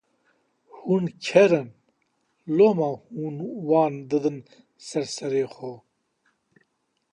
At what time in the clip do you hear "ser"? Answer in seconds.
4.87-5.05